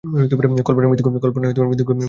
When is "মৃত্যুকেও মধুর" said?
0.91-1.31